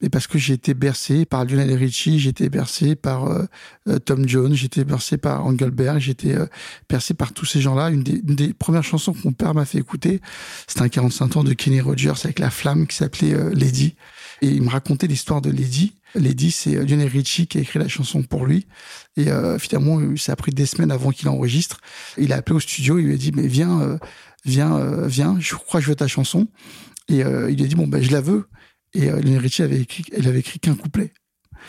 Mais 0.00 0.08
parce 0.08 0.26
que 0.26 0.38
j'ai 0.38 0.54
été 0.54 0.72
bercé 0.72 1.26
par 1.26 1.44
Lionel 1.44 1.74
Richie, 1.74 2.18
j'ai 2.18 2.30
été 2.30 2.48
bercé 2.48 2.96
par 2.96 3.26
euh, 3.26 3.44
euh, 3.88 3.98
Tom 3.98 4.26
Jones, 4.26 4.54
j'ai 4.54 4.66
été 4.66 4.84
bercé 4.84 5.18
par 5.18 5.44
Engelberg, 5.44 5.98
j'ai 5.98 6.12
été 6.12 6.34
euh, 6.34 6.46
bercé 6.88 7.12
par 7.12 7.34
tous 7.34 7.44
ces 7.44 7.60
gens-là. 7.60 7.90
Une 7.90 8.02
des, 8.02 8.22
une 8.26 8.34
des 8.34 8.54
premières 8.54 8.82
chansons 8.82 9.12
que 9.12 9.20
mon 9.24 9.32
père 9.32 9.52
m'a 9.54 9.66
fait 9.66 9.78
écouter, 9.78 10.20
c'était 10.66 10.82
un 10.82 10.88
45 10.88 11.36
ans 11.36 11.44
de 11.44 11.52
Kenny 11.52 11.82
Rogers 11.82 12.12
avec 12.24 12.38
la 12.38 12.50
flamme 12.50 12.86
qui 12.86 12.96
s'appelait 12.96 13.34
euh, 13.34 13.50
Lady. 13.54 13.94
Et 14.40 14.48
il 14.48 14.62
me 14.62 14.70
racontait 14.70 15.06
l'histoire 15.06 15.42
de 15.42 15.50
Lady. 15.50 15.92
Lady, 16.14 16.50
c'est 16.50 16.76
euh, 16.76 16.84
Lionel 16.84 17.08
Richie 17.08 17.46
qui 17.46 17.58
a 17.58 17.60
écrit 17.60 17.78
la 17.78 17.88
chanson 17.88 18.22
pour 18.22 18.46
lui. 18.46 18.66
Et 19.16 19.28
euh, 19.28 19.58
finalement, 19.58 19.98
euh, 19.98 20.16
ça 20.16 20.32
a 20.32 20.36
pris 20.36 20.52
des 20.52 20.66
semaines 20.66 20.90
avant 20.90 21.10
qu'il 21.10 21.28
enregistre. 21.28 21.80
Il 22.18 22.32
a 22.32 22.36
appelé 22.36 22.56
au 22.56 22.60
studio, 22.60 22.98
il 22.98 23.06
lui 23.06 23.14
a 23.14 23.16
dit, 23.16 23.32
mais 23.32 23.46
viens, 23.46 23.80
euh, 23.80 23.98
viens, 24.44 24.76
euh, 24.76 25.06
viens, 25.06 25.36
je 25.40 25.54
crois 25.54 25.80
que 25.80 25.84
je 25.84 25.90
veux 25.90 25.96
ta 25.96 26.08
chanson. 26.08 26.48
Et 27.08 27.24
euh, 27.24 27.50
il 27.50 27.56
lui 27.56 27.64
a 27.64 27.66
dit, 27.66 27.74
bon, 27.74 27.86
ben, 27.86 28.02
je 28.02 28.10
la 28.10 28.20
veux. 28.20 28.48
Et 28.94 29.10
euh, 29.10 29.20
Lionel 29.20 29.38
Richie 29.38 29.62
avait 29.62 29.80
écrit, 29.80 30.04
elle 30.12 30.28
avait 30.28 30.40
écrit 30.40 30.60
qu'un 30.60 30.74
couplet. 30.74 31.12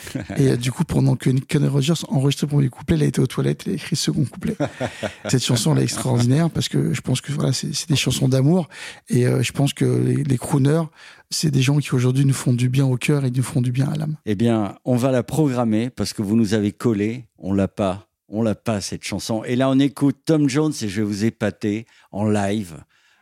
Et 0.38 0.50
euh, 0.50 0.58
du 0.58 0.72
coup, 0.72 0.84
pendant 0.84 1.16
que 1.16 1.30
Kenny 1.30 1.68
Rogers 1.68 1.94
enregistrait 2.10 2.48
le 2.48 2.52
premier 2.52 2.70
couplet, 2.70 2.96
il 2.98 3.04
a 3.04 3.06
été 3.06 3.22
aux 3.22 3.28
toilettes, 3.28 3.64
il 3.66 3.74
a 3.74 3.76
écrit 3.76 3.90
le 3.92 3.98
second 3.98 4.26
couplet. 4.26 4.56
Cette 5.30 5.44
chanson, 5.44 5.76
elle 5.76 5.82
est 5.82 5.84
extraordinaire 5.84 6.50
parce 6.50 6.70
que 6.70 6.94
je 6.94 7.02
pense 7.02 7.22
que 7.22 7.32
voilà, 7.32 7.54
c'est 7.54 7.74
c'est 7.74 7.90
des 7.90 7.96
chansons 7.96 8.28
d'amour. 8.28 8.70
Et 9.10 9.26
euh, 9.26 9.44
je 9.44 9.52
pense 9.52 9.74
que 9.74 9.86
les, 9.86 10.24
les 10.24 10.38
crooners, 10.38 10.84
c'est 11.30 11.52
des 11.52 11.62
gens 11.62 11.78
qui 11.78 11.94
aujourd'hui 11.94 12.26
nous 12.26 12.34
font 12.34 12.54
du 12.54 12.70
bien 12.70 12.86
au 12.86 12.98
cœur 12.98 13.26
et 13.26 13.32
nous 13.32 13.44
font 13.44 13.62
du 13.62 13.72
bien 13.72 13.90
à 13.90 13.96
l'âme. 13.96 14.16
Eh 14.26 14.36
bien, 14.36 14.76
on 14.86 14.96
va 14.96 15.12
la 15.12 15.24
programmer 15.24 15.90
parce 15.90 16.14
que 16.14 16.22
vous 16.22 16.36
nous 16.36 16.54
avez 16.54 16.72
collé. 16.72 17.26
On 17.38 17.54
l'a 17.54 17.68
pas. 17.68 18.08
On 18.30 18.42
l'a 18.42 18.56
pas, 18.56 18.82
cette 18.82 19.04
chanson. 19.04 19.44
Et 19.44 19.56
là, 19.56 19.70
on 19.70 19.78
écoute 19.80 20.18
Tom 20.26 20.50
Jones 20.50 20.74
et 20.82 20.88
je 20.88 21.02
vais 21.02 21.08
vous 21.08 21.26
épater 21.26 21.86
en 22.12 22.28
live. 22.28 22.78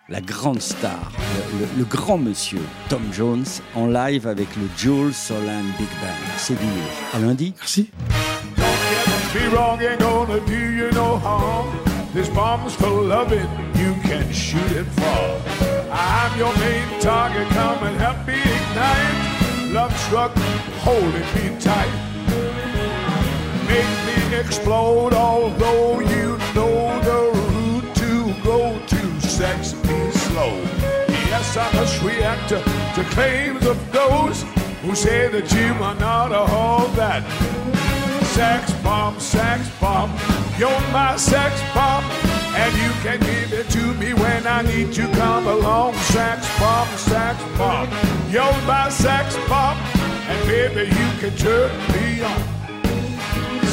La 0.10 0.20
grande 0.20 0.62
star, 0.62 1.12
le, 1.54 1.60
le- 1.60 1.68
le 1.80 1.84
grand 1.86 2.18
monsieur 2.18 2.60
Tom 2.90 3.02
Jones 3.14 3.46
en 3.76 3.88
live 3.88 4.28
avec 4.28 4.48
le 4.58 4.64
Jules 4.78 5.14
Solan 5.14 5.64
Big 5.78 5.88
Band. 6.02 6.08
C'est 6.38 6.56
du 6.60 6.66
lourd. 6.66 6.92
À 7.14 7.20
lundi. 7.20 7.54
Merci. 7.60 7.90
Don't 8.58 8.66
get 9.34 9.40
me 9.50 9.56
wrong, 9.56 9.80
ain't 9.82 10.00
gonna 10.00 10.40
do 10.46 10.54
you 10.54 10.92
no 10.94 11.18
harm. 11.18 11.68
This 12.14 12.28
bomb's 12.30 12.74
for 12.76 13.02
loving, 13.04 13.48
you 13.76 13.94
can 14.04 14.30
shoot 14.34 14.72
it 14.72 14.86
far. 15.00 15.38
I'm 15.94 16.38
your 16.38 16.52
main 16.58 17.00
target, 17.00 17.48
come 17.54 17.88
and 17.88 17.96
help 17.98 18.28
me 18.28 18.34
ignite. 18.42 19.72
Love 19.74 19.98
struck, 20.08 20.32
holding 20.84 21.14
me 21.36 21.58
tight. 21.62 21.90
Make 23.66 23.88
me 24.08 24.38
explode, 24.38 25.14
although 25.14 26.02
you 26.02 26.38
know 26.54 27.00
the 27.02 27.32
route 27.34 27.96
to 27.96 28.34
go 28.44 28.78
to 28.88 28.91
sex 29.42 29.74
me 29.88 30.12
slow. 30.12 30.54
Yes, 31.32 31.58
I 31.58 31.68
must 31.74 32.04
react 32.04 32.50
to, 32.50 32.58
to 32.96 33.02
claims 33.10 33.66
of 33.66 33.78
those 33.92 34.44
who 34.84 34.94
say 34.94 35.30
that 35.30 35.48
you 35.58 35.70
are 35.84 35.96
not 35.96 36.32
all 36.32 36.86
that. 37.02 37.24
Sex 38.38 38.72
bomb, 38.84 39.20
sex 39.20 39.68
bomb, 39.82 40.12
you're 40.60 40.86
my 40.94 41.16
sex 41.18 41.54
bomb, 41.74 42.06
and 42.62 42.72
you 42.84 42.92
can 43.02 43.20
give 43.32 43.52
it 43.60 43.68
to 43.78 43.84
me 43.96 44.14
when 44.14 44.46
I 44.46 44.62
need 44.62 44.94
to 44.94 45.08
come 45.22 45.48
along. 45.48 45.96
Sex 46.14 46.40
bomb, 46.60 46.90
sex 46.96 47.36
bomb, 47.58 47.90
you're 48.30 48.62
my 48.74 48.90
sex 48.90 49.26
bomb, 49.50 49.78
and 50.30 50.40
baby 50.48 50.84
you 51.00 51.08
can 51.22 51.34
turn 51.36 51.72
me 51.94 52.22
on. 52.22 52.42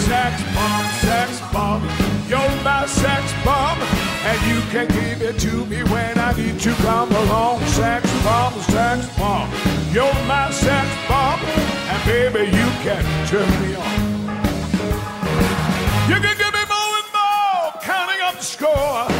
Sex 0.08 0.34
bomb, 0.56 0.86
sex 1.04 1.30
bomb, 1.52 1.82
you're 2.26 2.54
my 2.64 2.86
sex 2.86 3.22
bomb, 3.44 3.78
and 4.24 4.38
you 4.50 4.60
can 4.70 4.86
give 4.88 5.22
it 5.22 5.38
to 5.40 5.64
me 5.66 5.82
when 5.84 6.18
I 6.18 6.32
need 6.32 6.60
to 6.60 6.72
come 6.74 7.10
along. 7.10 7.60
Sex 7.66 8.02
bomb, 8.24 8.54
sex 8.62 9.06
bomb, 9.18 9.50
you're 9.92 10.12
my 10.26 10.50
sex 10.50 10.88
bomb, 11.08 11.40
and 11.40 12.04
baby 12.04 12.46
you 12.46 12.68
can 12.84 13.04
turn 13.28 13.48
me 13.62 13.74
on. 13.76 14.18
You 16.08 16.16
can 16.20 16.36
give 16.36 16.52
me 16.52 16.64
more 16.74 16.92
and 17.00 17.10
more, 17.16 17.82
counting 17.82 18.20
up 18.22 18.36
the 18.36 18.44
score. 18.44 19.17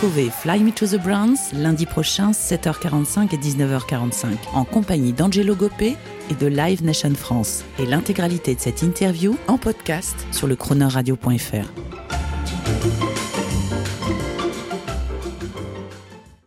Fly 0.00 0.60
Me 0.60 0.72
to 0.72 0.86
the 0.86 0.96
Browns 0.96 1.52
lundi 1.52 1.84
prochain 1.84 2.30
7h45 2.30 3.34
et 3.34 3.36
19h45 3.36 4.28
en 4.54 4.64
compagnie 4.64 5.12
d'Angelo 5.12 5.54
Gopé 5.54 5.94
et 6.30 6.34
de 6.34 6.46
Live 6.46 6.82
Nation 6.82 7.14
France 7.14 7.64
et 7.78 7.84
l'intégralité 7.84 8.54
de 8.54 8.60
cette 8.60 8.80
interview 8.80 9.36
en 9.46 9.58
podcast 9.58 10.16
sur 10.32 10.46
le 10.46 10.56
chroneurradio.fr. 10.56 11.89